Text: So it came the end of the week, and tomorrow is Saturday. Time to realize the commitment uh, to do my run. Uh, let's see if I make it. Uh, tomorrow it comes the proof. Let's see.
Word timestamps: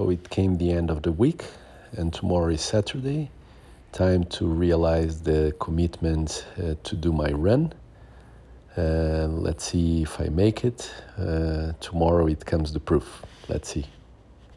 So 0.00 0.08
it 0.08 0.30
came 0.30 0.56
the 0.56 0.72
end 0.72 0.88
of 0.88 1.02
the 1.02 1.12
week, 1.12 1.44
and 1.92 2.10
tomorrow 2.10 2.48
is 2.48 2.62
Saturday. 2.62 3.30
Time 3.92 4.24
to 4.36 4.46
realize 4.46 5.20
the 5.20 5.54
commitment 5.60 6.46
uh, 6.56 6.74
to 6.84 6.96
do 6.96 7.12
my 7.12 7.30
run. 7.32 7.74
Uh, 8.78 9.26
let's 9.28 9.64
see 9.64 10.00
if 10.00 10.18
I 10.18 10.30
make 10.30 10.64
it. 10.64 10.90
Uh, 11.18 11.72
tomorrow 11.80 12.26
it 12.28 12.46
comes 12.46 12.72
the 12.72 12.80
proof. 12.80 13.26
Let's 13.50 13.68
see. 13.68 13.84